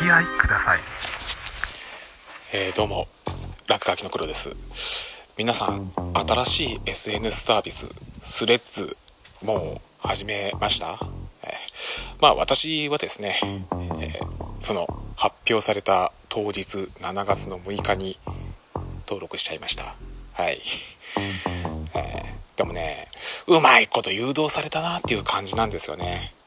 [0.00, 0.80] き合いください。
[2.54, 3.06] えー、どうも
[3.68, 4.56] 落書きの黒です。
[5.36, 7.86] 皆さん新しい SNS サービス
[8.22, 8.96] スレッズ
[9.44, 10.98] もう始めました、
[11.44, 14.26] えー、まあ私はですね、えー、
[14.60, 14.86] その
[15.16, 18.16] 発表された当日7月の6日に
[19.06, 19.84] 登録しちゃいました。
[19.84, 20.62] はい、
[21.94, 23.06] えー、でもね
[23.46, 26.39] うまいこと誘導されたなっていう感じなんですよね。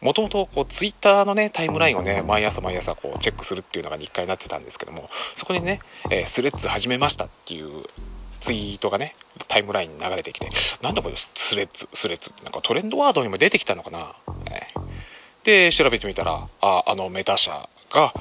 [0.00, 5.80] もともとこうツイッターのねタイムラインをね毎朝毎朝こうチェックするっていうのが日課になってたんですけどもそこにね、
[6.10, 7.82] えー、スレッズ始めましたっていう
[8.40, 9.14] ツイートがね
[9.48, 10.48] タイムラインに流れてきて
[10.82, 17.50] なんだこれスレッズスレッズってなんかトレンドワードにも出てきたのかな、えー、で調べてみたらああのメタ社
[17.90, 18.12] が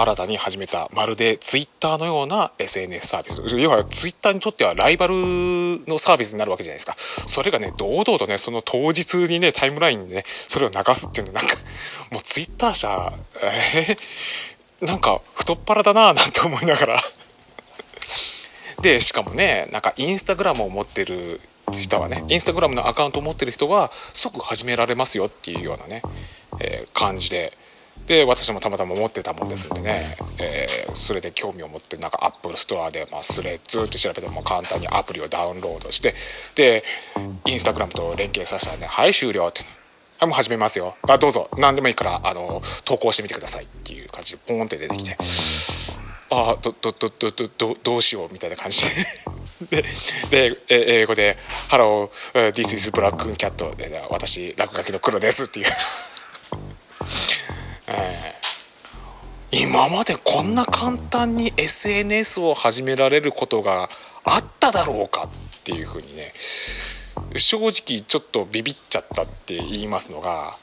[0.00, 3.58] 新たに始めたまるでツイッターのような SNS サービス。
[3.58, 5.14] 要はツイッターにとってはライバル
[5.86, 6.94] のサービスになるわけじゃないですか。
[7.26, 11.56] それがね堂々とねその当日にねタイムラインにねそれを流すっていうのなんか
[12.12, 13.12] もうツイッター社
[13.42, 17.02] えー、なんか太っ腹だななんて思いながら。
[18.82, 21.40] でしかもねなんかインスタグラムを持ってる
[21.72, 26.02] 人はねインスタグラムのアカウントを持ってる人は即始められますよっていうようなね、
[26.60, 27.52] えー、感じで。
[28.06, 36.14] で私もたまたま持ってたもんですんでね、えー、それで興味を持ってなんかアップルストアで、まあ、スレッズって調べても簡単にアプリをダウンロードして
[36.54, 36.84] で
[37.46, 39.62] インスタグラムと連携させたらね「はい終了」って
[40.18, 40.96] 「はいもう始めますよ。
[41.02, 41.50] あどうぞ。
[41.58, 45.16] 何でもいいからあの投稿してみてください」っていう感じでポンって出てきて
[46.30, 48.90] 「ああどどどどどどうしよう」みたいな感じで。
[49.70, 49.82] で
[50.30, 51.36] で英語で
[51.70, 52.10] 「Hello
[52.52, 55.66] this is Black Cat」で、私落書きの黒です」っていう
[59.52, 63.88] 今までこんな簡単に SNS を始められることが
[64.24, 66.32] あっただろうかっていうふうにね
[67.36, 70.56] 正直ちょっとビビっちゃったって言いますのが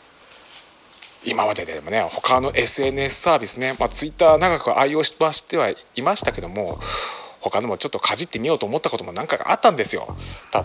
[1.26, 5.12] 今まででもね他の SNS サービスね、まあ、Twitter 長く愛用し
[5.48, 6.80] てはいましたけども
[7.40, 10.16] 他のもちょっとかじってみようと思ったことも何回かあったんですよ。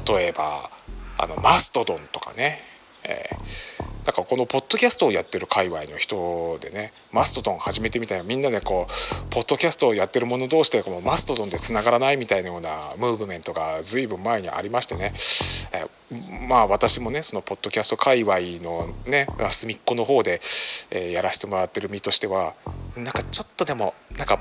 [0.07, 0.71] 例えば
[1.19, 2.61] あのマストドンとかね、
[3.05, 15.13] えーだからこのポッドキャストをやってる界隈の人でねマストドン始めてみたいなみんなでこうポッドキャストをやってる者同士でこのマストドンでつながらないみたいなようなムーブメントが随分前にありましてね、
[15.75, 15.85] え
[16.49, 20.41] まあ私もねそのポッドキャスト界隈のね隅っこの方で、
[20.91, 22.55] えやらせてもらってる身としては
[22.97, 24.39] なんかちょっとでもなんか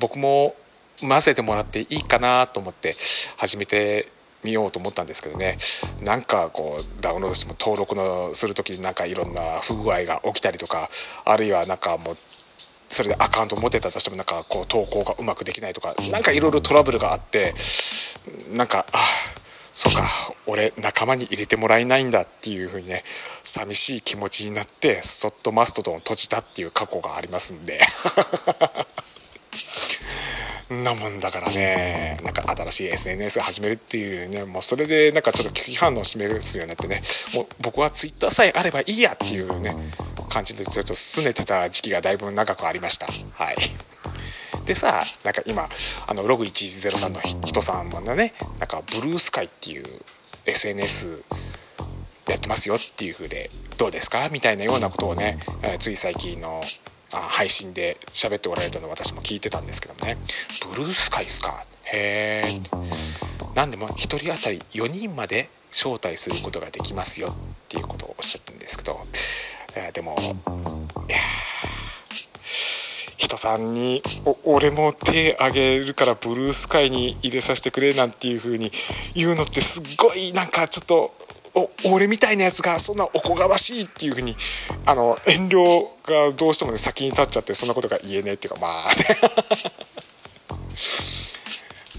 [0.00, 0.54] 僕も
[1.00, 2.94] 混ぜてもらっていいかなと思って
[3.36, 4.06] 始めて
[4.44, 5.56] 見ようと思ったんですけどね。
[6.02, 10.88] なんかこうダウンロードしても登録のする時になんかいろんな不具合が起きたりとか
[11.24, 12.16] あるいはなんかもう
[12.88, 17.54] それでアカウント持ってたとしてもなんかこう投稿がうまくできないとか何かいろいろトラブルがあって
[18.54, 18.98] なんかあ
[19.72, 20.02] そうか
[20.46, 23.02] 俺仲間に入れてもらえないんだっていう風にね
[23.42, 27.80] 寂しい気持ちになってそっとマストドンを閉じたっていう過去がありますんで。
[30.94, 32.18] なもんだからね。
[32.22, 34.44] なんか新しい SNS 始めるっていうね。
[34.44, 37.02] もうそれでなんかちょっと拒否反応示すようになってね。
[37.34, 39.74] もう僕は Twitter さえあればいいやっていうね
[40.28, 43.06] 感じでちょっと拗ねてた時期がだいぶ長くありました。
[43.06, 43.56] はい。
[44.64, 45.68] でさなんか今
[46.06, 49.84] あのログ1103の人さんもねなんかブルースカイっていう
[50.46, 51.24] SNS
[52.28, 54.28] やってますよっていう風でどうですか？
[54.30, 55.40] みたいなようなことをね、
[55.80, 56.62] つい最近の
[57.12, 60.16] 配信で喋っておられたのを私も聞いてたんですけどもね。
[60.70, 61.66] ブルースカイですか？
[61.84, 62.60] へえ
[63.54, 67.36] 何でも1人当たり4人まで招待することができますよっ
[67.68, 69.00] ていうことをおっしゃったんですけど。
[69.94, 70.16] でも
[73.42, 74.02] さんに
[74.44, 78.70] 「俺も手あげるからブルースカイに入れさせてくれ」なんていう風に
[79.14, 81.12] 言うのってすっごいなんかちょっと
[81.84, 84.36] 俺みたいなやつがそんなおこがましいっていうふうに
[84.86, 89.18] あの遠慮がどうしてもね先に立っちゃってそんなことが言えねえっていうかまあね。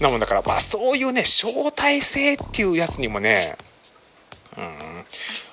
[0.00, 3.56] なもんだからまあそういうね招待制っていうやつにもね
[4.56, 5.06] うん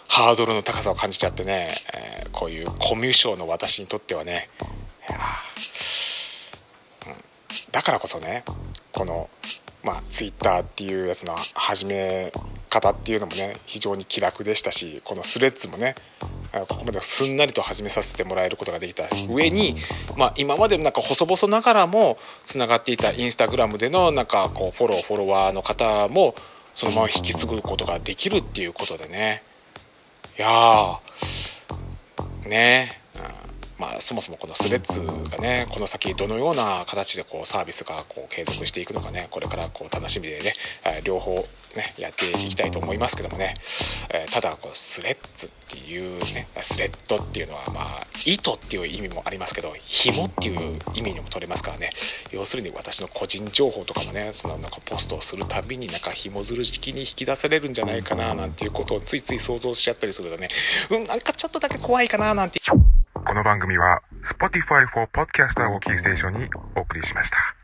[0.07, 4.49] ハードルの高さを感じちゃってね、えー、こういうコミュ障の私にとってはね
[5.09, 5.15] うん、
[7.81, 8.43] だからこそね
[8.91, 9.27] この
[9.83, 12.31] まあ、ツイッターっていうやつの始め
[12.69, 15.95] 方っていうのもね非常に気楽でしたしこのスレッズもね
[16.51, 19.75] ここまですんなりと始めさせてもらえることができた上に、
[20.19, 26.35] まあ、今までなんか細々ながらもつながっていたインスタグラムでのなんかこうフォローフォロワーの方も
[26.75, 29.41] そのまま引き継ぐことができるっていうことでね。
[30.37, 33.00] いやーね、うん、まあ、
[34.01, 40.53] そもそもこのスレッズがねこの先どのような形でこうサービスがこう継続していくのかねこれからこう楽しみでね
[41.03, 43.53] 両方ねやっていきたいと思いますけどもね、
[44.13, 47.85] えただこうスレッズっていうねスレッドっていうのはまあ
[48.25, 51.89] 糸っていう意味もありますけど紐っていう意味にも取れますからね。
[52.31, 60.49] 要するに私の個人情報とかもねそのなんかポストをするたびになんか紐づる式に引き出されるんじゃないかななんていうことをついつい想像しちゃったりするとね
[60.89, 62.59] うんなんかちょっとだけ怖いかななんて
[63.41, 67.60] の番組は Spotify for Podcaster をキーステーションにお送りしました。